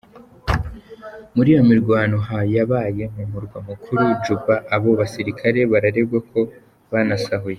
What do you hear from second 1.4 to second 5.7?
iyo mirwano yabaye mu murwa mukuru, Juba, abo basirikare